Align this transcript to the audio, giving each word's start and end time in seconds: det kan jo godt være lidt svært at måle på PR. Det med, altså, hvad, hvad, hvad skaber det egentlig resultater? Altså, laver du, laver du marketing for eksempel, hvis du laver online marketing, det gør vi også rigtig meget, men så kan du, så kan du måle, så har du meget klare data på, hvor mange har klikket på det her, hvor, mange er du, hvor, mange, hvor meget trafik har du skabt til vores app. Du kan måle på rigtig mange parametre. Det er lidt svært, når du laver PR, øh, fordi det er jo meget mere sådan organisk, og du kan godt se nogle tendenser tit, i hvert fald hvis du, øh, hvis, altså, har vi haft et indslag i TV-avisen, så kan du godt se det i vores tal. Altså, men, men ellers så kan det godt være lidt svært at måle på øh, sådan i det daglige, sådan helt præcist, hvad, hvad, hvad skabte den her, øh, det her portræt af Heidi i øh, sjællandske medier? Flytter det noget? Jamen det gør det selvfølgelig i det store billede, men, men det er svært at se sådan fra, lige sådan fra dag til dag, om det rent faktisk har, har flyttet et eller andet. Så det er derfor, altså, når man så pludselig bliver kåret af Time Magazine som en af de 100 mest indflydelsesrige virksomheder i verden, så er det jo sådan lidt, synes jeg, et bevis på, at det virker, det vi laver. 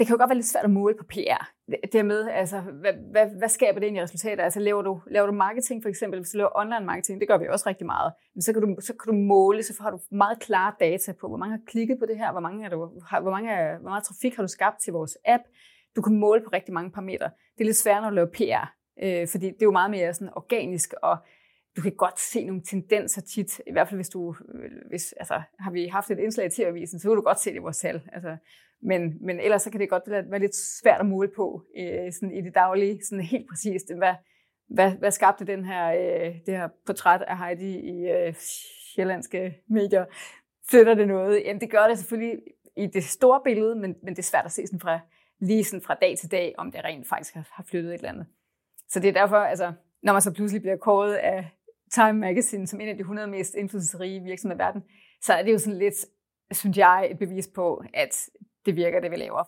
det 0.00 0.06
kan 0.06 0.14
jo 0.14 0.18
godt 0.18 0.30
være 0.30 0.36
lidt 0.36 0.46
svært 0.46 0.64
at 0.64 0.70
måle 0.70 0.94
på 0.94 1.04
PR. 1.04 1.42
Det 1.92 2.06
med, 2.06 2.28
altså, 2.28 2.60
hvad, 2.60 2.92
hvad, 3.10 3.26
hvad 3.38 3.48
skaber 3.48 3.78
det 3.78 3.86
egentlig 3.86 4.02
resultater? 4.02 4.44
Altså, 4.44 4.60
laver 4.60 4.82
du, 4.82 5.00
laver 5.10 5.26
du 5.26 5.32
marketing 5.32 5.82
for 5.82 5.88
eksempel, 5.88 6.20
hvis 6.20 6.30
du 6.30 6.36
laver 6.38 6.50
online 6.54 6.86
marketing, 6.86 7.20
det 7.20 7.28
gør 7.28 7.38
vi 7.38 7.48
også 7.48 7.68
rigtig 7.68 7.86
meget, 7.86 8.12
men 8.34 8.42
så 8.42 8.52
kan 8.52 8.62
du, 8.62 8.76
så 8.80 8.94
kan 8.94 9.12
du 9.12 9.18
måle, 9.18 9.62
så 9.62 9.82
har 9.82 9.90
du 9.90 10.00
meget 10.10 10.40
klare 10.40 10.72
data 10.80 11.12
på, 11.12 11.28
hvor 11.28 11.36
mange 11.36 11.56
har 11.56 11.62
klikket 11.66 11.98
på 11.98 12.06
det 12.06 12.18
her, 12.18 12.32
hvor, 12.32 12.40
mange 12.40 12.64
er 12.64 12.68
du, 12.68 12.76
hvor, 12.76 13.30
mange, 13.30 13.78
hvor 13.80 13.88
meget 13.88 14.04
trafik 14.04 14.36
har 14.36 14.42
du 14.42 14.48
skabt 14.48 14.80
til 14.80 14.92
vores 14.92 15.18
app. 15.24 15.42
Du 15.96 16.02
kan 16.02 16.14
måle 16.14 16.42
på 16.44 16.50
rigtig 16.52 16.74
mange 16.74 16.90
parametre. 16.90 17.30
Det 17.54 17.60
er 17.60 17.64
lidt 17.64 17.76
svært, 17.76 18.02
når 18.02 18.10
du 18.10 18.14
laver 18.14 18.28
PR, 18.28 18.66
øh, 19.02 19.28
fordi 19.28 19.46
det 19.46 19.62
er 19.62 19.66
jo 19.66 19.70
meget 19.72 19.90
mere 19.90 20.14
sådan 20.14 20.32
organisk, 20.36 20.94
og 21.02 21.16
du 21.76 21.82
kan 21.82 21.92
godt 21.92 22.20
se 22.20 22.44
nogle 22.44 22.62
tendenser 22.62 23.22
tit, 23.22 23.60
i 23.66 23.72
hvert 23.72 23.88
fald 23.88 23.98
hvis 23.98 24.08
du, 24.08 24.34
øh, 24.54 24.70
hvis, 24.88 25.12
altså, 25.12 25.42
har 25.58 25.70
vi 25.70 25.86
haft 25.86 26.10
et 26.10 26.18
indslag 26.18 26.46
i 26.46 26.50
TV-avisen, 26.50 27.00
så 27.00 27.08
kan 27.08 27.16
du 27.16 27.22
godt 27.22 27.40
se 27.40 27.50
det 27.50 27.56
i 27.56 27.58
vores 27.58 27.78
tal. 27.78 28.02
Altså, 28.12 28.36
men, 28.82 29.26
men 29.26 29.40
ellers 29.40 29.62
så 29.62 29.70
kan 29.70 29.80
det 29.80 29.90
godt 29.90 30.02
være 30.30 30.38
lidt 30.38 30.54
svært 30.54 31.00
at 31.00 31.06
måle 31.06 31.30
på 31.36 31.62
øh, 31.76 32.12
sådan 32.12 32.32
i 32.32 32.40
det 32.40 32.54
daglige, 32.54 33.04
sådan 33.04 33.24
helt 33.24 33.48
præcist, 33.48 33.94
hvad, 33.96 34.14
hvad, 34.68 34.92
hvad 34.92 35.10
skabte 35.10 35.46
den 35.46 35.64
her, 35.64 35.92
øh, 35.92 36.34
det 36.46 36.56
her 36.56 36.68
portræt 36.86 37.22
af 37.22 37.38
Heidi 37.38 37.78
i 37.78 38.10
øh, 38.10 38.34
sjællandske 38.94 39.56
medier? 39.68 40.04
Flytter 40.70 40.94
det 40.94 41.08
noget? 41.08 41.42
Jamen 41.44 41.60
det 41.60 41.70
gør 41.70 41.88
det 41.88 41.98
selvfølgelig 41.98 42.40
i 42.76 42.86
det 42.86 43.04
store 43.04 43.40
billede, 43.44 43.74
men, 43.74 43.94
men 44.02 44.16
det 44.16 44.18
er 44.18 44.30
svært 44.30 44.44
at 44.44 44.52
se 44.52 44.66
sådan 44.66 44.80
fra, 44.80 45.00
lige 45.40 45.64
sådan 45.64 45.82
fra 45.82 45.94
dag 45.94 46.18
til 46.18 46.30
dag, 46.30 46.54
om 46.58 46.72
det 46.72 46.84
rent 46.84 47.08
faktisk 47.08 47.34
har, 47.34 47.48
har 47.52 47.64
flyttet 47.70 47.94
et 47.94 47.98
eller 47.98 48.08
andet. 48.08 48.26
Så 48.88 49.00
det 49.00 49.08
er 49.08 49.12
derfor, 49.12 49.36
altså, 49.36 49.72
når 50.02 50.12
man 50.12 50.22
så 50.22 50.34
pludselig 50.34 50.62
bliver 50.62 50.76
kåret 50.76 51.14
af 51.14 51.50
Time 51.90 52.12
Magazine 52.12 52.66
som 52.66 52.80
en 52.80 52.88
af 52.88 52.94
de 52.94 53.00
100 53.00 53.28
mest 53.28 53.54
indflydelsesrige 53.54 54.20
virksomheder 54.20 54.64
i 54.64 54.64
verden, 54.64 54.82
så 55.22 55.32
er 55.32 55.42
det 55.42 55.52
jo 55.52 55.58
sådan 55.58 55.78
lidt, 55.78 55.94
synes 56.52 56.78
jeg, 56.78 57.08
et 57.10 57.18
bevis 57.18 57.48
på, 57.48 57.84
at 57.94 58.28
det 58.66 58.76
virker, 58.76 59.00
det 59.00 59.10
vi 59.10 59.16
laver. 59.16 59.38